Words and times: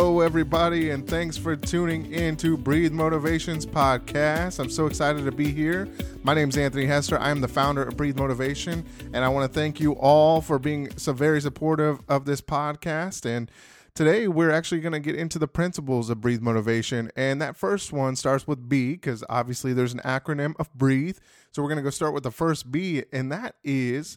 Hello, 0.00 0.20
everybody, 0.20 0.90
and 0.90 1.04
thanks 1.08 1.36
for 1.36 1.56
tuning 1.56 2.12
in 2.12 2.36
to 2.36 2.56
Breathe 2.56 2.92
Motivations 2.92 3.66
podcast. 3.66 4.60
I'm 4.60 4.70
so 4.70 4.86
excited 4.86 5.24
to 5.24 5.32
be 5.32 5.50
here. 5.50 5.88
My 6.22 6.34
name 6.34 6.50
is 6.50 6.56
Anthony 6.56 6.86
Hester. 6.86 7.18
I 7.18 7.30
am 7.30 7.40
the 7.40 7.48
founder 7.48 7.82
of 7.82 7.96
Breathe 7.96 8.16
Motivation, 8.16 8.86
and 9.12 9.24
I 9.24 9.28
want 9.28 9.52
to 9.52 9.60
thank 9.60 9.80
you 9.80 9.94
all 9.94 10.40
for 10.40 10.60
being 10.60 10.96
so 10.96 11.12
very 11.12 11.40
supportive 11.40 11.98
of 12.08 12.26
this 12.26 12.40
podcast. 12.40 13.26
And 13.26 13.50
today, 13.96 14.28
we're 14.28 14.52
actually 14.52 14.82
going 14.82 14.92
to 14.92 15.00
get 15.00 15.16
into 15.16 15.36
the 15.36 15.48
principles 15.48 16.10
of 16.10 16.20
Breathe 16.20 16.42
Motivation. 16.42 17.10
And 17.16 17.42
that 17.42 17.56
first 17.56 17.92
one 17.92 18.14
starts 18.14 18.46
with 18.46 18.68
B, 18.68 18.92
because 18.92 19.24
obviously 19.28 19.72
there's 19.72 19.94
an 19.94 20.02
acronym 20.04 20.54
of 20.60 20.72
Breathe. 20.74 21.18
So 21.50 21.60
we're 21.60 21.70
going 21.70 21.78
to 21.78 21.82
go 21.82 21.90
start 21.90 22.14
with 22.14 22.22
the 22.22 22.30
first 22.30 22.70
B, 22.70 23.02
and 23.12 23.32
that 23.32 23.56
is 23.64 24.16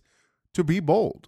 to 0.53 0.63
be 0.63 0.79
bold. 0.79 1.27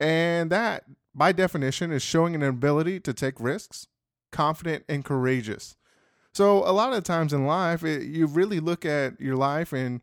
And 0.00 0.48
that 0.48 0.84
by 1.18 1.32
definition, 1.32 1.90
is 1.90 2.02
showing 2.02 2.36
an 2.36 2.44
ability 2.44 3.00
to 3.00 3.12
take 3.12 3.40
risks, 3.40 3.88
confident 4.30 4.84
and 4.88 5.04
courageous. 5.04 5.76
So 6.32 6.58
a 6.58 6.70
lot 6.70 6.92
of 6.92 7.02
times 7.02 7.32
in 7.32 7.44
life, 7.44 7.82
it, 7.82 8.04
you 8.04 8.28
really 8.28 8.60
look 8.60 8.86
at 8.86 9.20
your 9.20 9.34
life 9.34 9.72
and 9.72 10.00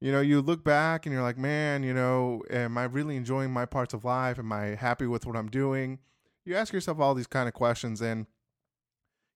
you 0.00 0.12
know 0.12 0.20
you 0.20 0.42
look 0.42 0.62
back 0.62 1.06
and 1.06 1.14
you're 1.14 1.22
like, 1.22 1.38
man, 1.38 1.82
you 1.82 1.94
know, 1.94 2.42
am 2.50 2.76
I 2.76 2.84
really 2.84 3.16
enjoying 3.16 3.50
my 3.50 3.64
parts 3.64 3.94
of 3.94 4.04
life? 4.04 4.38
Am 4.38 4.52
I 4.52 4.74
happy 4.74 5.06
with 5.06 5.24
what 5.24 5.36
I'm 5.36 5.48
doing? 5.48 5.98
You 6.44 6.56
ask 6.56 6.74
yourself 6.74 7.00
all 7.00 7.14
these 7.14 7.26
kind 7.26 7.48
of 7.48 7.54
questions 7.54 8.02
and 8.02 8.26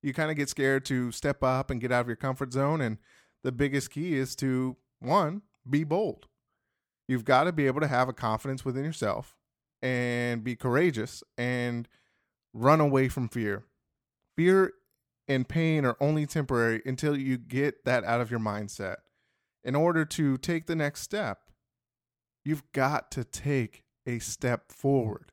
you 0.02 0.12
kind 0.12 0.30
of 0.30 0.36
get 0.36 0.50
scared 0.50 0.84
to 0.86 1.10
step 1.10 1.42
up 1.42 1.70
and 1.70 1.80
get 1.80 1.90
out 1.90 2.02
of 2.02 2.06
your 2.06 2.16
comfort 2.16 2.52
zone. 2.52 2.82
And 2.82 2.98
the 3.42 3.52
biggest 3.52 3.90
key 3.90 4.14
is 4.14 4.36
to 4.36 4.76
one, 5.00 5.40
be 5.68 5.84
bold. 5.84 6.26
You've 7.08 7.24
got 7.24 7.44
to 7.44 7.52
be 7.52 7.66
able 7.66 7.80
to 7.80 7.88
have 7.88 8.10
a 8.10 8.12
confidence 8.12 8.64
within 8.64 8.84
yourself 8.84 9.36
and 9.84 10.42
be 10.42 10.56
courageous 10.56 11.22
and 11.36 11.86
run 12.54 12.80
away 12.80 13.08
from 13.08 13.28
fear. 13.28 13.64
Fear 14.34 14.72
and 15.28 15.46
pain 15.46 15.84
are 15.84 15.96
only 16.00 16.24
temporary 16.24 16.80
until 16.86 17.16
you 17.16 17.36
get 17.36 17.84
that 17.84 18.02
out 18.02 18.22
of 18.22 18.30
your 18.30 18.40
mindset. 18.40 18.96
In 19.62 19.76
order 19.76 20.06
to 20.06 20.38
take 20.38 20.66
the 20.66 20.74
next 20.74 21.02
step, 21.02 21.38
you've 22.46 22.64
got 22.72 23.10
to 23.12 23.24
take 23.24 23.84
a 24.06 24.18
step 24.20 24.72
forward. 24.72 25.32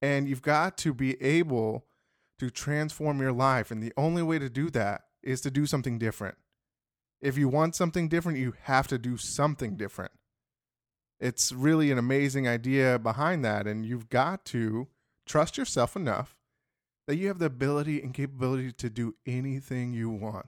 And 0.00 0.26
you've 0.26 0.42
got 0.42 0.78
to 0.78 0.94
be 0.94 1.22
able 1.22 1.84
to 2.38 2.50
transform 2.50 3.20
your 3.20 3.32
life. 3.32 3.70
And 3.70 3.82
the 3.82 3.92
only 3.96 4.22
way 4.22 4.38
to 4.38 4.48
do 4.48 4.70
that 4.70 5.02
is 5.22 5.42
to 5.42 5.50
do 5.50 5.66
something 5.66 5.98
different. 5.98 6.36
If 7.20 7.36
you 7.36 7.48
want 7.48 7.74
something 7.74 8.08
different, 8.08 8.38
you 8.38 8.54
have 8.62 8.86
to 8.88 8.98
do 8.98 9.18
something 9.18 9.76
different 9.76 10.12
it's 11.24 11.52
really 11.52 11.90
an 11.90 11.96
amazing 11.96 12.46
idea 12.46 12.98
behind 12.98 13.42
that. 13.46 13.66
And 13.66 13.86
you've 13.86 14.10
got 14.10 14.44
to 14.46 14.88
trust 15.24 15.56
yourself 15.56 15.96
enough 15.96 16.36
that 17.06 17.16
you 17.16 17.28
have 17.28 17.38
the 17.38 17.46
ability 17.46 18.02
and 18.02 18.12
capability 18.12 18.72
to 18.72 18.90
do 18.90 19.14
anything 19.26 19.94
you 19.94 20.10
want. 20.10 20.46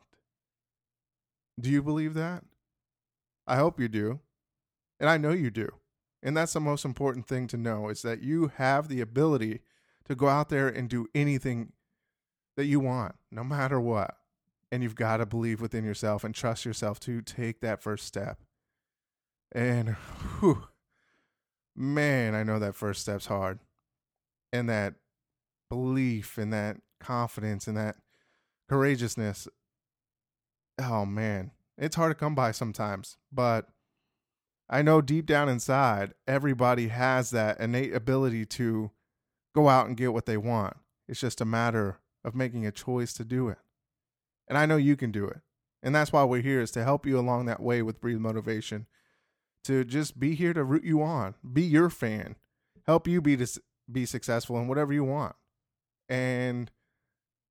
Do 1.59 1.71
you 1.71 1.83
believe 1.83 2.13
that? 2.13 2.45
I 3.47 3.57
hope 3.57 3.81
you 3.81 3.89
do. 3.89 4.21
And 5.01 5.09
I 5.09 5.17
know 5.17 5.31
you 5.31 5.51
do. 5.51 5.69
And 6.23 6.37
that's 6.37 6.53
the 6.53 6.61
most 6.61 6.85
important 6.85 7.27
thing 7.27 7.47
to 7.49 7.57
know 7.57 7.89
is 7.89 8.03
that 8.03 8.23
you 8.23 8.53
have 8.57 8.89
the 8.89 9.01
ability 9.01 9.61
to 10.05 10.15
go 10.15 10.29
out 10.29 10.51
there 10.51 10.69
and 10.69 10.91
do 10.91 11.07
anything 11.15 11.73
that 12.59 12.67
you 12.67 12.81
want, 12.81 13.15
no 13.31 13.43
matter 13.43 13.81
what. 13.81 14.17
And 14.71 14.83
you've 14.83 14.95
got 14.95 15.19
to 15.19 15.27
believe 15.27 15.63
within 15.63 15.85
yourself 15.85 16.23
and 16.23 16.35
trust 16.35 16.67
yourself 16.67 17.01
to 17.01 17.23
take 17.23 17.61
that 17.61 17.83
first 17.83 18.05
step. 18.07 18.41
And 19.53 19.91
whew, 20.41 20.65
man, 21.77 22.35
I 22.35 22.43
know 22.43 22.59
that 22.59 22.75
first 22.75 23.03
step's 23.03 23.27
hard. 23.27 23.59
And 24.53 24.69
that 24.69 24.95
belief 25.69 26.39
and 26.39 26.53
that 26.53 26.79
confidence 27.01 27.67
and 27.67 27.77
that 27.77 27.97
courageousness. 28.69 29.49
Oh 30.79 31.07
man, 31.07 31.53
it's 31.79 31.97
hard 31.97 32.11
to 32.11 32.15
come 32.15 32.35
by 32.35 32.53
sometimes, 32.53 33.17
but 33.33 33.69
I 34.69 34.83
know 34.83 35.01
deep 35.01 35.27
down 35.27 35.49
inside, 35.49 36.15
everybody 36.27 36.89
has 36.89 37.31
that 37.31 37.61
innate 37.61 37.95
ability 37.95 38.47
to 38.47 38.91
go 39.55 39.69
out 39.69 39.87
and 39.87 39.97
get 39.97 40.13
what 40.13 40.27
they 40.27 40.37
want. 40.37 40.77
It's 41.09 41.21
just 41.21 41.41
a 41.41 41.45
matter 41.45 41.99
of 42.25 42.35
making 42.35 42.67
a 42.67 42.73
choice 42.73 43.13
to 43.15 43.25
do 43.25 43.49
it. 43.49 43.59
And 44.49 44.59
I 44.59 44.67
know 44.67 44.77
you 44.77 44.97
can 44.97 45.13
do 45.13 45.27
it. 45.27 45.39
And 45.83 45.95
that's 45.95 46.13
why 46.13 46.25
we're 46.25 46.43
here 46.43 46.61
is 46.61 46.73
to 46.73 46.85
help 46.85 47.07
you 47.07 47.19
along 47.19 47.47
that 47.47 47.63
way 47.63 47.81
with 47.81 48.01
Breathe 48.01 48.19
Motivation 48.19 48.87
to 49.67 49.85
just 49.85 50.19
be 50.19 50.35
here 50.35 50.53
to 50.53 50.65
root 50.65 50.85
you 50.85 51.03
on, 51.03 51.35
be 51.53 51.63
your 51.63 51.91
fan, 51.91 52.37
help 52.87 53.09
you 53.09 53.21
be 53.21 53.37
to 53.37 53.61
be 53.91 54.07
successful 54.07 54.59
in 54.59 54.69
whatever 54.69 54.93
you 54.93 55.05
want. 55.05 55.35
And 56.09 56.71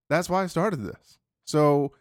that's 0.10 0.30
why 0.30 0.44
I 0.44 0.48
started 0.48 0.84
this. 0.84 1.20
So 1.46 1.92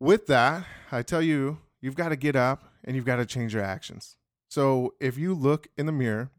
with 0.00 0.26
that, 0.26 0.64
I 0.90 1.02
tell 1.02 1.22
you, 1.22 1.58
you've 1.80 1.96
got 1.96 2.08
to 2.10 2.16
get 2.16 2.36
up 2.36 2.64
and 2.84 2.96
you've 2.96 3.04
got 3.04 3.16
to 3.16 3.26
change 3.26 3.54
your 3.54 3.62
actions. 3.62 4.16
So 4.48 4.94
if 5.00 5.18
you 5.18 5.34
look 5.34 5.68
in 5.76 5.86
the 5.86 5.92
mirror 5.92 6.30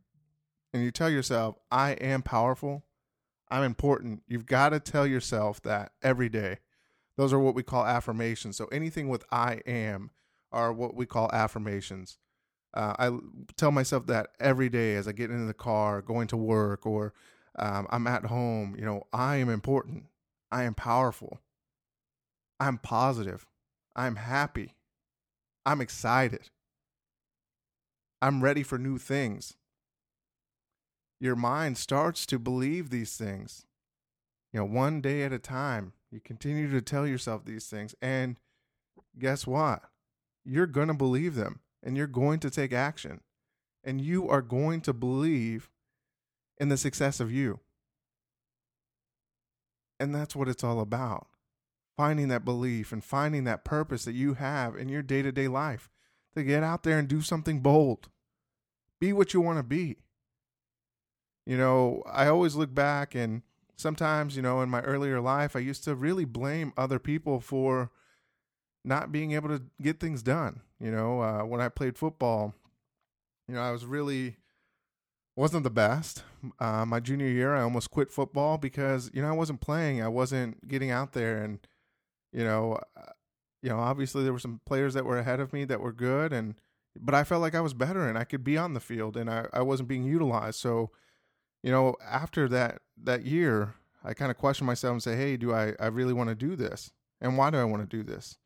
and 0.74 0.84
you 0.84 0.92
tell 0.92 1.10
yourself, 1.10 1.58
I 1.72 1.92
am 1.92 2.24
powerful, 2.24 2.84
I'm 3.52 3.64
important, 3.64 4.24
you've 4.28 4.46
got 4.46 4.70
to 4.70 4.80
tell 4.80 5.06
yourself 5.06 5.62
that 5.64 5.92
every 6.02 6.30
day. 6.30 6.58
Those 7.18 7.34
are 7.34 7.40
what 7.40 7.54
we 7.54 7.64
call 7.64 7.86
affirmations. 7.86 8.58
So 8.58 8.66
anything 8.72 9.10
with 9.10 9.24
I 9.32 9.62
am 9.68 10.12
are 10.52 10.74
what 10.74 10.96
we 10.96 11.06
call 11.06 11.30
affirmations. 11.32 12.18
Uh, 12.74 12.94
I 13.00 13.18
tell 13.58 13.72
myself 13.72 14.06
that 14.08 14.30
every 14.40 14.70
day 14.70 14.96
as 14.96 15.08
I 15.08 15.12
get 15.12 15.32
into 15.32 15.46
the 15.46 15.54
car, 15.54 16.02
going 16.02 16.28
to 16.28 16.38
work, 16.38 16.86
or 16.86 17.14
um, 17.58 17.88
I'm 17.90 18.08
at 18.08 18.26
home. 18.26 18.76
You 18.78 18.86
know, 18.86 19.04
I 19.12 19.38
am 19.38 19.50
important. 19.50 20.06
I 20.52 20.64
am 20.64 20.76
powerful. 20.76 21.40
I'm 22.60 22.78
positive. 22.78 23.48
I'm 23.96 24.18
happy. 24.18 24.76
I'm 25.66 25.82
excited. 25.82 26.50
I'm 28.22 28.44
ready 28.44 28.64
for 28.64 28.78
new 28.78 28.98
things. 28.98 29.56
Your 31.20 31.36
mind 31.36 31.78
starts 31.78 32.26
to 32.28 32.40
believe 32.40 32.90
these 32.90 33.18
things. 33.18 33.66
You 34.54 34.60
know, 34.60 34.66
one 34.66 35.02
day 35.02 35.24
at 35.24 35.34
a 35.34 35.40
time, 35.40 35.94
you 36.12 36.20
continue 36.20 36.70
to 36.72 36.82
tell 36.82 37.06
yourself 37.06 37.46
these 37.46 37.68
things. 37.68 37.94
And 38.02 38.38
guess 39.18 39.46
what? 39.46 39.84
You're 40.46 40.68
going 40.68 40.88
to 40.88 40.94
believe 40.94 41.36
them 41.36 41.60
and 41.84 41.98
you're 41.98 42.08
going 42.08 42.40
to 42.40 42.50
take 42.50 42.74
action 42.74 43.22
and 43.84 44.02
you 44.02 44.28
are 44.28 44.42
going 44.42 44.82
to 44.82 44.94
believe 44.94 45.70
in 46.58 46.70
the 46.70 46.78
success 46.78 47.20
of 47.20 47.32
you. 47.32 47.60
And 50.00 50.14
that's 50.14 50.36
what 50.36 50.48
it's 50.48 50.64
all 50.64 50.80
about 50.80 51.28
finding 52.00 52.30
that 52.30 52.46
belief 52.46 52.94
and 52.94 53.04
finding 53.04 53.44
that 53.44 53.66
purpose 53.66 54.06
that 54.06 54.14
you 54.14 54.36
have 54.36 54.74
in 54.74 54.88
your 54.88 55.02
day 55.02 55.22
to 55.22 55.34
day 55.34 55.50
life 55.50 55.90
to 56.34 56.44
get 56.44 56.64
out 56.64 56.84
there 56.84 56.98
and 56.98 57.10
do 57.10 57.22
something 57.22 57.60
bold. 57.60 58.08
Be 59.02 59.12
what 59.12 59.34
you 59.34 59.42
want 59.42 59.60
to 59.60 59.64
be. 59.64 59.98
You 61.46 61.58
know, 61.58 62.02
I 62.10 62.28
always 62.28 62.56
look 62.56 62.74
back 62.74 63.16
and 63.16 63.42
sometimes, 63.76 64.38
you 64.38 64.42
know, 64.42 64.62
in 64.62 64.70
my 64.70 64.80
earlier 64.82 65.20
life, 65.20 65.58
I 65.58 65.60
used 65.60 65.84
to 65.84 65.96
really 65.96 66.24
blame 66.24 66.72
other 66.78 67.00
people 67.00 67.42
for 67.42 67.92
not 68.84 69.12
being 69.12 69.32
able 69.34 69.50
to 69.50 69.62
get 69.82 70.00
things 70.00 70.24
done. 70.24 70.62
You 70.80 70.92
know, 70.92 71.22
uh, 71.22 71.42
when 71.44 71.62
I 71.62 71.70
played 71.70 71.98
football, 71.98 72.54
you 73.48 73.56
know, 73.56 73.62
I 73.62 73.72
was 73.72 73.86
really 73.86 74.38
wasn't 75.36 75.64
the 75.64 75.70
best. 75.70 76.24
Uh, 76.60 76.86
my 76.86 77.00
junior 77.00 77.28
year, 77.28 77.56
I 77.56 77.62
almost 77.62 77.92
quit 77.92 78.12
football 78.12 78.58
because 78.58 79.10
you 79.14 79.22
know 79.22 79.30
I 79.30 79.34
wasn't 79.34 79.62
playing. 79.62 80.02
I 80.02 80.08
wasn't 80.08 80.68
getting 80.68 80.92
out 80.92 81.14
there, 81.14 81.42
and 81.44 81.60
you 82.32 82.44
know, 82.44 82.80
uh, 82.98 83.12
you 83.62 83.70
know, 83.70 83.80
obviously 83.80 84.24
there 84.24 84.34
were 84.34 84.40
some 84.40 84.62
players 84.66 84.94
that 84.94 85.06
were 85.06 85.18
ahead 85.18 85.40
of 85.40 85.54
me 85.54 85.66
that 85.66 85.82
were 85.82 85.94
good, 85.94 86.34
and 86.34 86.56
but 87.00 87.16
I 87.16 87.24
felt 87.24 87.42
like 87.42 87.56
I 87.56 87.62
was 87.62 87.74
better 87.74 88.08
and 88.08 88.18
I 88.18 88.24
could 88.24 88.44
be 88.44 88.58
on 88.58 88.74
the 88.74 88.80
field, 88.80 89.18
and 89.18 89.30
I 89.30 89.48
I 89.54 89.62
wasn't 89.62 89.90
being 89.90 90.04
utilized. 90.04 90.60
So, 90.60 90.92
you 91.64 91.72
know, 91.72 91.96
after 92.06 92.48
that 92.50 92.82
that 93.04 93.26
year, 93.26 93.76
I 94.04 94.14
kind 94.14 94.32
of 94.32 94.38
questioned 94.38 94.68
myself 94.68 94.92
and 94.94 95.04
say, 95.04 95.16
hey, 95.16 95.38
do 95.38 95.54
I 95.54 95.74
I 95.80 95.88
really 95.88 96.14
want 96.14 96.30
to 96.30 96.36
do 96.36 96.56
this, 96.56 96.92
and 97.22 97.38
why 97.38 97.50
do 97.50 97.58
I 97.58 97.64
want 97.64 97.90
to 97.90 97.98
do 97.98 98.04
this? 98.04 98.38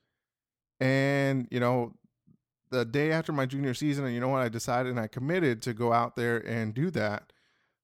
And 0.84 1.48
you 1.50 1.62
know, 1.62 1.94
the 2.70 2.84
day 2.84 3.14
after 3.14 3.32
my 3.32 3.46
junior 3.46 3.74
season, 3.74 4.04
and 4.04 4.14
you 4.14 4.20
know 4.20 4.28
what, 4.28 4.42
I 4.42 4.50
decided 4.50 4.90
and 4.90 5.00
I 5.00 5.08
committed 5.08 5.62
to 5.62 5.74
go 5.74 5.94
out 5.94 6.18
there 6.18 6.40
and 6.40 6.74
do 6.74 6.92
that, 6.92 7.32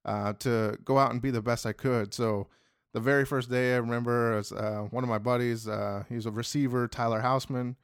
uh, 0.03 0.33
to 0.39 0.77
go 0.83 0.97
out 0.97 1.11
and 1.11 1.21
be 1.21 1.31
the 1.31 1.41
best 1.41 1.65
I 1.65 1.71
could. 1.71 2.13
So 2.13 2.47
the 2.93 2.99
very 2.99 3.23
first 3.23 3.49
day, 3.49 3.73
I 3.73 3.77
remember 3.77 4.37
as 4.37 4.51
uh, 4.51 4.87
one 4.91 5.05
of 5.05 5.09
my 5.09 5.17
buddies, 5.17 5.65
uh, 5.65 6.03
he 6.09 6.15
was 6.15 6.25
a 6.25 6.31
receiver, 6.31 6.89
Tyler 6.89 7.21
Houseman. 7.21 7.77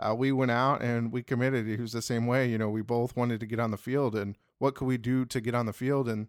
Uh, 0.00 0.14
we 0.14 0.32
went 0.32 0.50
out 0.50 0.80
and 0.80 1.12
we 1.12 1.22
committed. 1.22 1.66
He 1.66 1.76
was 1.76 1.92
the 1.92 2.00
same 2.00 2.26
way. 2.26 2.48
You 2.48 2.56
know, 2.56 2.70
we 2.70 2.80
both 2.80 3.14
wanted 3.14 3.40
to 3.40 3.46
get 3.46 3.60
on 3.60 3.72
the 3.72 3.76
field, 3.76 4.16
and 4.16 4.38
what 4.58 4.74
could 4.74 4.86
we 4.86 4.96
do 4.96 5.26
to 5.26 5.40
get 5.42 5.54
on 5.54 5.66
the 5.66 5.74
field? 5.74 6.08
And 6.08 6.28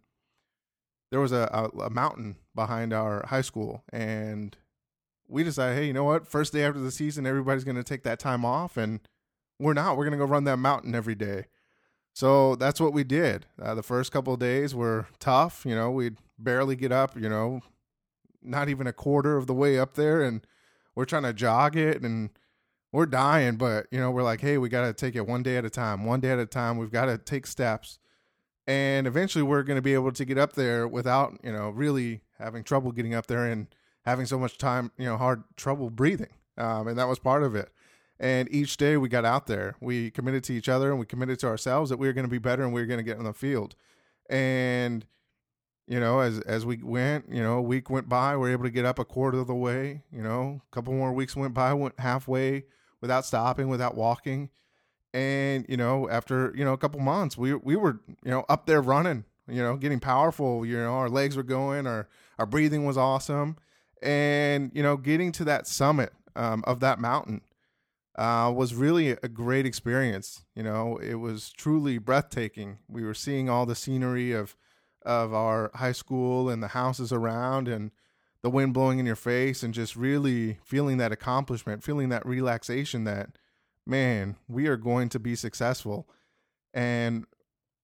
there 1.12 1.22
was 1.22 1.32
a, 1.32 1.50
a, 1.54 1.84
a 1.84 1.90
mountain 1.90 2.36
behind 2.54 2.92
our 2.92 3.26
high 3.26 3.42
school, 3.42 3.84
and 3.94 4.58
we 5.28 5.44
decided, 5.44 5.78
hey, 5.78 5.88
you 5.88 5.94
know 5.94 6.04
what? 6.04 6.28
First 6.28 6.54
day 6.54 6.64
after 6.64 6.80
the 6.80 6.92
season, 6.92 7.26
everybody's 7.26 7.64
going 7.64 7.78
to 7.78 7.84
take 7.84 8.04
that 8.04 8.20
time 8.20 8.46
off, 8.46 8.78
and 8.78 9.00
we're 9.60 9.74
not. 9.74 9.98
We're 9.98 10.06
going 10.06 10.18
to 10.18 10.26
go 10.26 10.30
run 10.30 10.44
that 10.46 10.58
mountain 10.58 10.94
every 10.94 11.16
day. 11.16 11.46
So 12.14 12.56
that's 12.56 12.80
what 12.80 12.94
we 12.94 13.04
did. 13.04 13.48
Uh, 13.60 13.74
the 13.74 13.84
first 13.84 14.12
couple 14.12 14.34
of 14.34 14.40
days 14.40 14.76
were 14.76 15.08
tough. 15.20 15.66
You 15.66 15.76
know, 15.76 15.90
we'd 15.90 16.18
barely 16.38 16.76
get 16.76 16.92
up, 16.92 17.20
you 17.20 17.28
know, 17.28 17.62
not 18.42 18.70
even 18.70 18.86
a 18.86 18.94
quarter 18.94 19.36
of 19.36 19.48
the 19.48 19.54
way 19.54 19.80
up 19.80 19.96
there 19.96 20.22
and 20.22 20.46
we're 20.96 21.06
trying 21.06 21.24
to 21.24 21.34
jog 21.34 21.76
it 21.76 22.04
and 22.04 22.30
we're 22.92 23.08
dying, 23.08 23.56
but 23.56 23.88
you 23.90 24.00
know, 24.00 24.12
we're 24.12 24.24
like, 24.24 24.42
hey, 24.42 24.60
we 24.60 24.70
got 24.70 24.86
to 24.86 24.94
take 24.94 25.16
it 25.16 25.26
one 25.26 25.42
day 25.42 25.58
at 25.58 25.66
a 25.66 25.70
time, 25.70 26.06
one 26.06 26.20
day 26.20 26.30
at 26.30 26.40
a 26.40 26.46
time. 26.46 26.78
We've 26.78 26.92
got 26.92 27.06
to 27.06 27.18
take 27.18 27.48
steps. 27.48 27.98
And 28.68 29.08
eventually 29.08 29.44
we're 29.44 29.64
going 29.64 29.78
to 29.78 29.82
be 29.82 29.96
able 29.96 30.12
to 30.12 30.24
get 30.24 30.38
up 30.38 30.54
there 30.54 30.88
without, 30.88 31.38
you 31.44 31.52
know, 31.52 31.70
really 31.70 32.22
having 32.38 32.64
trouble 32.64 32.92
getting 32.92 33.16
up 33.16 33.26
there 33.26 33.46
and 33.46 33.68
having 34.06 34.26
so 34.26 34.38
much 34.38 34.58
time, 34.58 34.92
you 34.98 35.06
know, 35.06 35.18
hard 35.18 35.44
trouble 35.56 35.90
breathing. 35.90 36.34
Um, 36.58 36.88
and 36.88 36.98
that 37.00 37.08
was 37.08 37.20
part 37.20 37.44
of 37.44 37.56
it. 37.56 37.70
And 38.20 38.48
each 38.52 38.78
day 38.78 38.96
we 38.98 39.10
got 39.10 39.26
out 39.26 39.48
there, 39.48 39.76
we 39.82 40.12
committed 40.12 40.44
to 40.46 40.54
each 40.54 40.70
other 40.70 40.92
and 40.92 41.00
we 41.00 41.06
committed 41.06 41.40
to 41.40 41.48
ourselves 41.48 41.90
that 41.90 41.98
we 41.98 42.08
were 42.08 42.14
going 42.14 42.26
to 42.26 42.32
be 42.32 42.38
better 42.38 42.64
and 42.64 42.74
we 42.74 42.82
were 42.82 42.88
going 42.88 43.00
to 43.00 43.04
get 43.04 43.18
on 43.18 43.24
the 43.24 43.34
field. 43.34 43.76
And 44.30 45.06
you 45.88 46.00
know, 46.00 46.20
as 46.20 46.40
as 46.42 46.66
we 46.66 46.78
went, 46.78 47.26
you 47.30 47.44
know, 47.44 47.58
a 47.58 47.62
week 47.62 47.90
went 47.90 48.08
by, 48.08 48.38
we 48.38 48.50
are 48.50 48.52
able 48.54 48.64
to 48.64 48.70
get 48.70 48.86
up 48.86 49.00
a 49.00 49.06
quarter 49.06 49.40
of 49.40 49.48
the 49.48 49.56
way. 49.56 50.04
You 50.12 50.22
know, 50.22 50.62
a 50.66 50.76
couple 50.76 50.94
more 50.94 51.12
weeks 51.12 51.36
went 51.36 51.54
by, 51.54 51.74
went 51.74 52.00
halfway 52.00 52.64
without 53.02 53.26
stopping, 53.26 53.68
without 53.68 53.96
walking, 53.96 54.50
and 55.14 55.66
you 55.68 55.76
know, 55.76 56.10
after 56.10 56.54
you 56.56 56.64
know 56.64 56.74
a 56.74 56.78
couple 56.78 57.02
months, 57.02 57.38
we 57.38 57.54
we 57.54 57.76
were 57.76 58.00
you 58.24 58.32
know 58.32 58.46
up 58.48 58.66
there 58.66 58.82
running, 58.82 59.26
you 59.48 59.62
know, 59.62 59.76
getting 59.76 60.00
powerful. 60.00 60.66
You 60.66 60.78
know, 60.78 60.94
our 60.94 61.10
legs 61.10 61.36
were 61.36 61.44
going, 61.44 61.86
our 61.86 62.08
our 62.40 62.46
breathing 62.46 62.86
was 62.86 62.98
awesome, 62.98 63.58
and 64.04 64.72
you 64.74 64.84
know, 64.84 64.98
getting 64.98 65.32
to 65.34 65.46
that 65.46 65.68
summit 65.68 66.14
um, 66.36 66.64
of 66.68 66.80
that 66.82 67.00
mountain 67.00 67.42
uh, 68.18 68.52
was 68.56 68.76
really 68.76 69.12
a 69.12 69.28
great 69.28 69.66
experience. 69.66 70.46
You 70.56 70.64
know, 70.64 70.98
it 70.98 71.16
was 71.16 71.52
truly 71.52 71.98
breathtaking. 71.98 72.80
We 72.88 73.04
were 73.04 73.14
seeing 73.14 73.50
all 73.50 73.66
the 73.66 73.76
scenery 73.76 74.34
of 74.34 74.56
of 75.06 75.34
our 75.34 75.70
high 75.76 75.92
school 75.92 76.50
and 76.50 76.64
the 76.64 76.70
houses 76.70 77.12
around 77.12 77.68
and 77.68 77.92
the 78.42 78.50
wind 78.50 78.74
blowing 78.74 79.00
in 79.00 79.06
your 79.06 79.16
face 79.16 79.64
and 79.64 79.74
just 79.74 79.96
really 79.96 80.60
feeling 80.64 80.98
that 80.98 81.12
accomplishment, 81.12 81.84
feeling 81.84 82.10
that 82.10 82.26
relaxation 82.26 83.04
that, 83.04 83.38
man, 83.86 84.38
we 84.48 84.68
are 84.68 84.78
going 84.78 85.10
to 85.10 85.20
be 85.20 85.36
successful. 85.36 86.08
And 86.74 87.26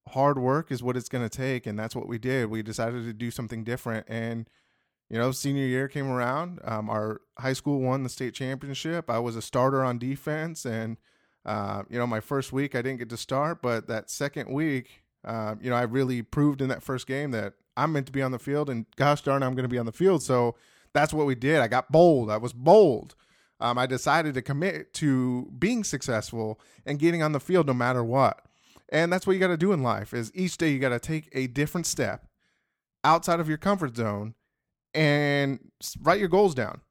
hard 0.09 0.39
work 0.39 0.71
is 0.71 0.81
what 0.81 0.95
it's 0.95 1.09
going 1.09 1.27
to 1.27 1.37
take. 1.37 1.65
And 1.65 1.77
that's 1.77 1.95
what 1.95 2.07
we 2.07 2.17
did. 2.17 2.49
We 2.49 2.61
decided 2.61 3.03
to 3.05 3.13
do 3.13 3.31
something 3.31 3.63
different. 3.63 4.05
And, 4.09 4.49
you 5.09 5.17
know, 5.17 5.31
senior 5.31 5.65
year 5.65 5.87
came 5.87 6.09
around. 6.09 6.59
Um, 6.63 6.89
our 6.89 7.21
high 7.37 7.53
school 7.53 7.81
won 7.81 8.03
the 8.03 8.09
state 8.09 8.33
championship. 8.33 9.09
I 9.09 9.19
was 9.19 9.35
a 9.35 9.41
starter 9.41 9.83
on 9.83 9.97
defense. 9.97 10.65
And, 10.65 10.97
uh, 11.45 11.83
you 11.89 11.97
know, 11.97 12.05
my 12.05 12.19
first 12.19 12.53
week 12.53 12.75
I 12.75 12.81
didn't 12.81 12.99
get 12.99 13.09
to 13.09 13.17
start, 13.17 13.61
but 13.61 13.87
that 13.87 14.09
second 14.09 14.51
week, 14.51 15.03
uh, 15.25 15.55
you 15.59 15.69
know, 15.69 15.75
I 15.75 15.81
really 15.83 16.21
proved 16.21 16.61
in 16.61 16.69
that 16.69 16.83
first 16.83 17.07
game 17.07 17.31
that 17.31 17.53
I'm 17.75 17.91
meant 17.93 18.05
to 18.05 18.11
be 18.11 18.21
on 18.21 18.31
the 18.31 18.39
field, 18.39 18.69
and 18.69 18.85
gosh 18.97 19.21
darn, 19.21 19.41
I'm 19.41 19.53
going 19.53 19.63
to 19.63 19.69
be 19.69 19.77
on 19.77 19.85
the 19.85 19.91
field. 19.91 20.21
So 20.21 20.55
that's 20.93 21.13
what 21.13 21.25
we 21.25 21.35
did. 21.35 21.59
I 21.59 21.67
got 21.67 21.91
bold. 21.91 22.29
I 22.29 22.37
was 22.37 22.53
bold. 22.53 23.15
Um, 23.59 23.77
I 23.77 23.85
decided 23.85 24.33
to 24.35 24.41
commit 24.41 24.93
to 24.95 25.51
being 25.57 25.83
successful 25.83 26.59
and 26.85 26.99
getting 26.99 27.23
on 27.23 27.31
the 27.31 27.39
field 27.39 27.67
no 27.67 27.73
matter 27.73 28.03
what. 28.03 28.45
And 28.89 29.11
that's 29.11 29.27
what 29.27 29.33
you 29.33 29.39
got 29.39 29.47
to 29.47 29.57
do 29.57 29.71
in 29.71 29.83
life. 29.83 30.13
Is 30.13 30.31
each 30.33 30.57
day 30.57 30.69
you 30.69 30.79
got 30.79 30.89
to 30.89 30.99
take 30.99 31.29
a 31.33 31.47
different 31.47 31.85
step 31.85 32.25
outside 33.03 33.39
of 33.39 33.47
your 33.47 33.57
comfort 33.57 33.95
zone 33.95 34.33
and 34.93 35.59
write 36.01 36.19
your 36.19 36.29
goals 36.29 36.55
down. 36.55 36.81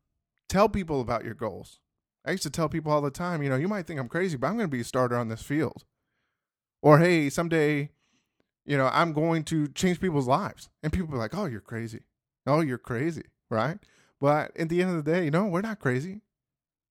Tell 0.48 0.68
people 0.68 1.00
about 1.00 1.24
your 1.24 1.34
goals. 1.34 1.80
I 2.24 2.32
used 2.32 2.42
to 2.44 2.50
tell 2.50 2.68
people 2.68 2.92
all 2.92 3.00
the 3.00 3.10
time, 3.10 3.42
you 3.42 3.48
know, 3.48 3.56
you 3.56 3.68
might 3.68 3.86
think 3.86 3.98
I'm 4.00 4.08
crazy, 4.08 4.36
but 4.36 4.48
I'm 4.48 4.54
going 4.56 4.68
to 4.68 4.76
be 4.76 4.80
a 4.80 4.84
starter 4.84 5.16
on 5.16 5.28
this 5.28 5.42
field. 5.42 5.84
Or 6.82 6.98
hey, 6.98 7.30
someday 7.30 7.90
you 8.68 8.76
know, 8.76 8.90
I'm 8.92 9.14
going 9.14 9.44
to 9.44 9.66
change 9.68 9.98
people's 9.98 10.28
lives. 10.28 10.68
And 10.82 10.92
people 10.92 11.14
are 11.14 11.18
like, 11.18 11.34
oh, 11.34 11.46
you're 11.46 11.62
crazy. 11.62 12.02
Oh, 12.46 12.60
you're 12.60 12.76
crazy. 12.76 13.24
Right. 13.50 13.78
But 14.20 14.54
at 14.58 14.68
the 14.68 14.82
end 14.82 14.90
of 14.90 15.02
the 15.02 15.10
day, 15.10 15.24
you 15.24 15.30
know, 15.30 15.46
we're 15.46 15.62
not 15.62 15.80
crazy. 15.80 16.20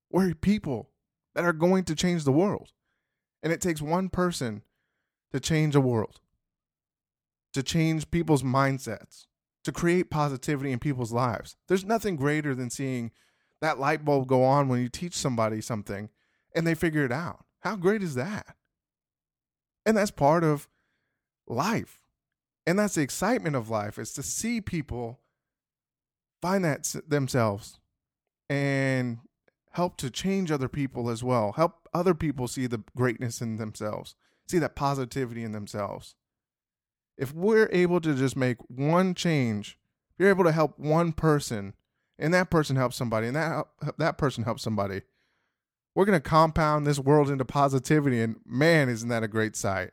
We're 0.10 0.33
people 0.33 0.89
that 1.36 1.45
are 1.45 1.53
going 1.53 1.83
to 1.83 1.95
change 1.95 2.24
the 2.24 2.31
world. 2.31 2.71
And 3.44 3.53
it 3.53 3.62
takes 3.62 3.80
one 3.80 4.10
person 4.10 4.63
to 5.31 5.39
change 5.39 5.75
a 5.75 5.81
world, 5.81 6.19
to 7.53 7.62
change 7.62 8.10
people's 8.10 8.42
mindsets, 8.42 9.27
to 9.68 9.74
create 9.74 10.10
positivity 10.10 10.72
in 10.72 10.80
people's 10.80 11.12
lives. 11.12 11.58
There's 11.68 11.84
nothing 11.84 12.16
greater 12.16 12.56
than 12.56 12.69
seeing 12.69 13.12
that 13.60 13.78
light 13.78 14.06
bulb 14.06 14.25
go 14.25 14.46
on 14.46 14.69
when 14.69 14.81
you 14.81 14.88
teach 14.88 15.14
somebody 15.14 15.60
something 15.60 16.10
and 16.56 16.66
they 16.66 16.74
figure 16.74 17.04
it 17.04 17.12
out. 17.12 17.44
How 17.60 17.75
great 17.75 18.02
is 18.02 18.16
that? 18.16 18.56
And 19.86 19.98
that's 19.98 20.10
part 20.10 20.46
of 20.46 20.69
life. 21.50 22.00
And 22.66 22.80
that's 22.80 22.96
the 22.96 23.02
excitement 23.02 23.58
of 23.58 23.69
life 23.69 24.00
is 24.00 24.14
to 24.14 24.24
see 24.24 24.62
people 24.62 25.19
find 26.42 26.63
that 26.63 26.96
themselves 27.06 27.78
and 28.50 29.18
help 29.72 29.98
to 29.98 30.10
change 30.10 30.50
other 30.50 30.70
people 30.70 31.10
as 31.10 31.25
well. 31.25 31.52
Help 31.52 31.90
other 31.94 32.13
people 32.13 32.48
see 32.48 32.68
the 32.68 32.84
greatness 32.96 33.42
in 33.42 33.58
themselves, 33.58 34.16
see 34.48 34.60
that 34.60 34.78
positivity 34.78 35.44
in 35.44 35.52
themselves. 35.52 36.16
If 37.18 37.34
we're 37.34 37.69
able 37.72 38.00
to 38.02 38.14
just 38.14 38.36
make 38.36 38.58
one 38.68 39.16
change, 39.16 39.78
if 40.12 40.19
you're 40.19 40.30
able 40.30 40.44
to 40.44 40.52
help 40.52 40.78
one 40.78 41.14
person, 41.14 41.74
and 42.19 42.34
that 42.34 42.50
person 42.50 42.75
helps 42.75 42.96
somebody, 42.96 43.28
and 43.28 43.36
that 43.36 43.68
that 43.98 44.18
person 44.18 44.44
helps 44.44 44.64
somebody, 44.64 45.02
we're 45.96 46.06
to 46.06 46.19
compound 46.19 46.86
this 46.86 47.00
world 47.00 47.30
into 47.30 47.44
positivity. 47.44 48.22
And 48.22 48.40
man, 48.46 48.88
isn't 48.88 49.10
that 49.10 49.24
a 49.24 49.28
great 49.28 49.56
sight? 49.56 49.92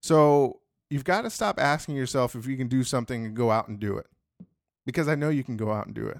So 0.00 0.60
you've 0.88 1.04
got 1.04 1.22
to 1.22 1.30
stop 1.30 1.60
asking 1.60 1.96
yourself 1.96 2.34
if 2.34 2.46
you 2.46 2.56
can 2.56 2.68
do 2.68 2.82
something 2.84 3.26
and 3.26 3.36
go 3.36 3.50
out 3.50 3.68
and 3.68 3.78
do 3.78 3.98
it. 3.98 4.06
Because 4.86 5.06
I 5.06 5.14
know 5.14 5.28
you 5.28 5.44
can 5.44 5.58
go 5.58 5.72
out 5.72 5.84
and 5.84 5.94
do 5.94 6.06
it. 6.06 6.18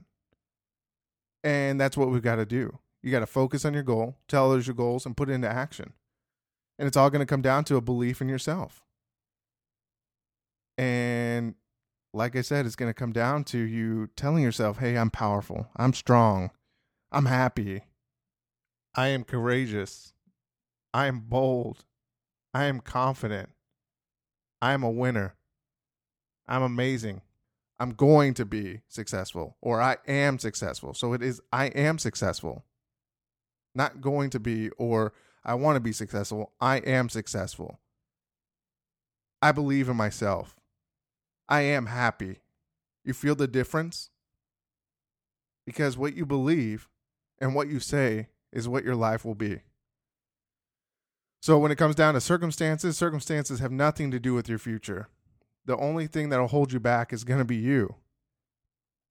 And 1.43 1.81
that's 1.81 1.97
what 1.97 2.11
we've 2.11 2.21
got 2.21 2.37
to 2.37 2.45
do. 2.45 2.79
You 3.03 3.11
got 3.11 3.21
to 3.21 3.27
focus 3.27 3.65
on 3.65 3.73
your 3.73 3.83
goal, 3.83 4.17
tell 4.29 4.51
others 4.51 4.67
your 4.67 4.75
goals, 4.75 5.07
and 5.07 5.17
put 5.17 5.31
it 5.31 5.33
into 5.33 5.49
action. 5.49 5.95
And 6.79 6.87
it's 6.87 6.97
all 6.97 7.09
going 7.09 7.21
to 7.21 7.27
come 7.27 7.41
down 7.41 7.65
to 7.65 7.77
a 7.77 7.81
belief 7.81 8.21
in 8.21 8.29
yourself. 8.29 8.83
And 10.79 11.57
like 12.15 12.37
I 12.37 12.41
said, 12.41 12.65
it's 12.65 12.77
going 12.77 12.89
to 12.91 12.95
come 12.95 13.13
down 13.13 13.45
to 13.45 13.59
you 13.59 14.09
telling 14.17 14.43
yourself, 14.43 14.79
hey, 14.79 14.97
I'm 14.97 15.11
powerful. 15.11 15.69
I'm 15.77 15.93
strong. 15.93 16.51
I'm 17.11 17.27
happy. 17.27 17.83
I 18.95 19.09
am 19.09 19.25
courageous. 19.25 20.15
I 20.95 21.07
am 21.09 21.21
bold. 21.21 21.85
I 22.55 22.65
am 22.65 22.81
confident. 22.81 23.51
I 24.63 24.73
am 24.73 24.83
a 24.83 24.91
winner. 24.91 25.35
I'm 26.47 26.63
amazing. 26.63 27.23
I'm 27.79 27.91
going 27.91 28.35
to 28.35 28.45
be 28.45 28.81
successful 28.89 29.57
or 29.61 29.81
I 29.81 29.99
am 30.07 30.39
successful. 30.39 30.95
So 30.95 31.13
it 31.13 31.23
is 31.23 31.41
I 31.53 31.67
am 31.67 31.99
successful. 31.99 32.65
Not 33.75 34.01
going 34.01 34.31
to 34.31 34.41
be 34.41 34.71
or 34.71 35.13
I 35.45 35.55
want 35.55 35.77
to 35.77 35.81
be 35.81 35.93
successful. 35.93 36.53
I 36.61 36.79
am 36.79 37.09
successful. 37.09 37.79
I 39.41 39.53
believe 39.53 39.89
in 39.89 39.97
myself. 39.97 40.58
I 41.49 41.63
am 41.63 41.87
happy. 41.87 42.41
You 43.05 43.15
feel 43.15 43.35
the 43.35 43.49
difference? 43.49 44.11
Because 45.65 45.97
what 45.97 46.15
you 46.15 46.27
believe 46.27 46.89
and 47.41 47.55
what 47.55 47.69
you 47.69 47.81
say 47.81 48.29
is 48.53 48.69
what 48.69 48.85
your 48.85 48.97
life 48.97 49.25
will 49.25 49.35
be. 49.35 49.61
So 51.41 51.59
when 51.59 51.71
it 51.71 51.79
comes 51.79 51.95
down 51.95 52.15
to 52.15 52.21
circumstances, 52.21 52.99
circumstances 52.99 53.61
have 53.61 53.73
nothing 53.73 54.11
to 54.11 54.19
do 54.19 54.35
with 54.35 54.49
your 54.49 54.59
future. 54.59 55.09
The 55.65 55.77
only 55.77 56.07
thing 56.07 56.29
that'll 56.29 56.49
hold 56.49 56.73
you 56.73 56.81
back 56.81 57.13
is 57.13 57.25
going 57.25 57.39
to 57.39 57.45
be 57.45 57.57
you. 57.57 57.95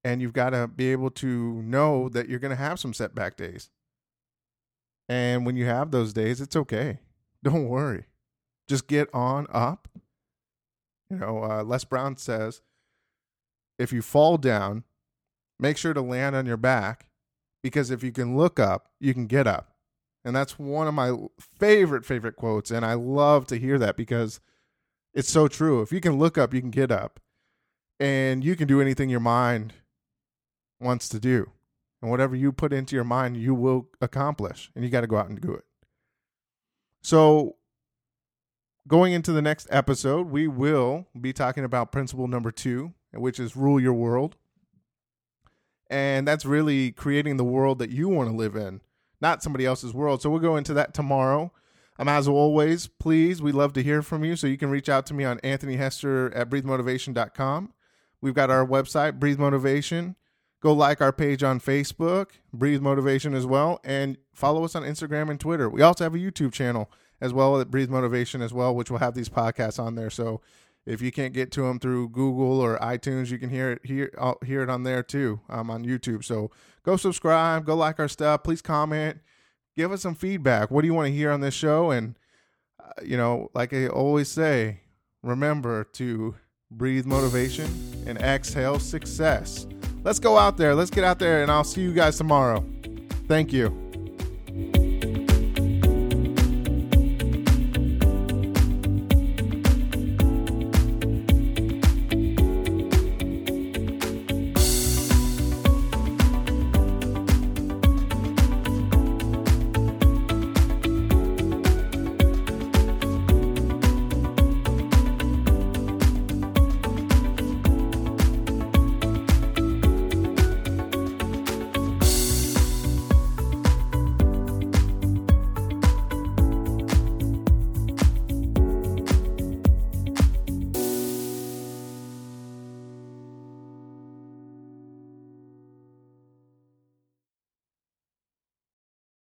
And 0.04 0.22
you've 0.22 0.34
got 0.34 0.52
to 0.52 0.68
be 0.68 0.92
able 0.92 1.10
to 1.12 1.62
know 1.62 2.10
that 2.10 2.30
you're 2.30 2.40
going 2.40 2.56
to 2.56 2.62
have 2.62 2.80
some 2.80 2.94
setback 2.94 3.38
days. 3.38 3.70
And 5.10 5.46
when 5.46 5.56
you 5.56 5.66
have 5.66 5.92
those 5.92 6.14
days, 6.14 6.42
it's 6.42 6.56
okay. 6.56 7.00
Don't 7.44 7.68
worry. 7.68 8.06
Just 8.68 8.88
get 8.88 9.08
on 9.14 9.48
up. 9.52 9.88
You 11.10 11.18
know, 11.18 11.44
uh, 11.44 11.64
Les 11.64 11.84
Brown 11.84 12.18
says 12.18 12.62
if 13.78 13.94
you 13.94 14.02
fall 14.02 14.38
down, 14.38 14.84
make 15.60 15.78
sure 15.78 15.94
to 15.94 16.02
land 16.02 16.36
on 16.36 16.46
your 16.46 16.58
back 16.58 17.10
because 17.64 17.92
if 17.92 18.04
you 18.04 18.12
can 18.12 18.38
look 18.38 18.60
up, 18.60 18.92
you 19.00 19.14
can 19.14 19.28
get 19.28 19.48
up. 19.48 19.74
And 20.26 20.36
that's 20.36 20.60
one 20.60 20.88
of 20.88 20.94
my 20.94 21.16
favorite, 21.40 22.06
favorite 22.06 22.36
quotes. 22.36 22.72
And 22.72 22.86
I 22.86 22.94
love 22.94 23.48
to 23.48 23.58
hear 23.58 23.78
that 23.80 23.96
because 23.96 24.40
it's 25.14 25.30
so 25.30 25.48
true. 25.48 25.82
If 25.82 25.92
you 25.92 26.02
can 26.02 26.18
look 26.18 26.38
up, 26.38 26.54
you 26.54 26.62
can 26.62 26.72
get 26.72 26.92
up. 26.92 27.20
And 28.00 28.44
you 28.44 28.56
can 28.56 28.68
do 28.68 28.82
anything 28.82 29.10
your 29.10 29.20
mind 29.20 29.74
wants 30.80 31.10
to 31.10 31.20
do. 31.20 31.52
And 32.02 32.12
whatever 32.12 32.36
you 32.36 32.52
put 32.52 32.74
into 32.74 32.96
your 32.96 33.04
mind, 33.04 33.38
you 33.38 33.56
will 33.56 33.90
accomplish. 34.02 34.72
And 34.76 34.84
you 34.84 34.92
got 34.92 35.02
to 35.02 35.08
go 35.08 35.18
out 35.18 35.30
and 35.30 35.42
do 35.42 35.54
it. 35.54 35.66
So, 37.02 37.57
going 38.88 39.14
into 39.14 39.32
the 39.32 39.42
next 39.42 39.68
episode, 39.70 40.30
we 40.30 40.48
will 40.48 41.08
be 41.20 41.34
talking 41.34 41.64
about 41.64 41.92
principle 41.92 42.28
number 42.28 42.52
two, 42.52 42.94
which 43.14 43.40
is 43.40 43.56
rule 43.56 43.80
your 43.80 43.94
world. 43.94 44.36
And 45.90 46.28
that's 46.28 46.46
really 46.46 46.92
creating 46.92 47.38
the 47.38 47.44
world 47.44 47.80
that 47.80 47.90
you 47.90 48.10
want 48.10 48.30
to 48.30 48.36
live 48.36 48.56
in 48.56 48.82
not 49.22 49.44
somebody 49.44 49.66
else's 49.66 49.94
world. 49.94 50.22
So 50.22 50.30
we'll 50.30 50.40
go 50.40 50.56
into 50.56 50.74
that 50.76 50.94
tomorrow. 50.94 51.52
Um, 52.00 52.08
as 52.08 52.28
always, 52.28 52.88
please, 52.88 53.42
we 53.42 53.52
love 53.52 53.74
to 53.74 53.84
hear 53.84 54.02
from 54.02 54.24
you. 54.24 54.36
So 54.36 54.48
you 54.48 54.58
can 54.58 54.70
reach 54.70 54.90
out 54.90 55.06
to 55.08 55.14
me 55.14 55.24
on 55.24 55.40
Anthony 55.40 55.78
Hester 55.78 56.34
at 56.36 56.50
breathemotivation.com. 56.50 57.74
We've 58.22 58.34
got 58.34 58.50
our 58.50 58.66
website, 58.66 59.20
Breathe 59.20 59.40
Motivation. 59.40 60.16
Go 60.60 60.74
like 60.74 61.02
our 61.02 61.14
page 61.14 61.44
on 61.44 61.60
Facebook, 61.60 62.32
Breathe 62.52 62.82
Motivation 62.82 63.36
as 63.36 63.46
well, 63.46 63.80
and 63.84 64.18
follow 64.34 64.64
us 64.64 64.76
on 64.76 64.82
Instagram 64.82 65.30
and 65.30 65.40
Twitter. 65.40 65.70
We 65.70 65.84
also 65.84 66.04
have 66.04 66.16
a 66.16 66.20
YouTube 66.20 66.52
channel 66.52 66.90
as 67.20 67.34
well 67.34 67.60
at 67.60 67.72
Breathe 67.72 67.90
Motivation 67.90 68.42
as 68.42 68.54
well, 68.54 68.76
which 68.76 68.92
will 68.92 69.00
have 69.00 69.14
these 69.14 69.30
podcasts 69.30 69.80
on 69.80 69.96
there. 69.96 70.10
So 70.10 70.42
if 70.86 71.02
you 71.02 71.12
can't 71.12 71.34
get 71.34 71.52
to 71.52 71.64
them 71.64 71.80
through 71.80 72.10
Google 72.10 72.60
or 72.62 72.78
iTunes, 72.80 73.30
you 73.30 73.38
can 73.38 73.50
hear 73.50 73.72
it 73.74 73.86
hear 73.86 74.12
uh, 74.18 74.36
hear 74.46 74.64
it 74.64 74.70
on 74.70 74.84
there 74.84 75.04
too, 75.04 75.42
um, 75.50 75.70
on 75.70 75.86
YouTube. 75.86 76.24
So 76.24 76.50
go 76.84 76.96
subscribe, 76.96 77.66
go 77.66 77.76
like 77.76 78.00
our 78.00 78.08
stuff. 78.08 78.44
Please 78.44 78.62
comment, 78.62 79.20
give 79.76 79.92
us 79.92 80.02
some 80.02 80.16
feedback. 80.16 80.72
What 80.72 80.82
do 80.82 80.88
you 80.88 80.94
want 80.94 81.08
to 81.08 81.14
hear 81.14 81.32
on 81.32 81.42
this 81.42 81.54
show? 81.54 81.92
And 81.92 82.18
uh, 82.82 83.04
you 83.04 83.18
know, 83.18 83.50
like 83.54 83.74
I 83.74 83.88
always 83.88 84.30
say, 84.30 84.80
remember 85.24 85.84
to 85.94 86.36
breathe 86.72 87.06
motivation 87.06 88.04
and 88.08 88.18
exhale 88.20 88.80
success. 88.80 89.68
Let's 90.04 90.20
go 90.20 90.38
out 90.38 90.56
there. 90.56 90.74
Let's 90.74 90.92
get 90.92 91.04
out 91.04 91.20
there, 91.20 91.42
and 91.42 91.52
I'll 91.52 91.66
see 91.66 91.82
you 91.82 91.94
guys 91.94 92.18
tomorrow. 92.18 92.64
Thank 93.28 93.52
you. 93.52 94.87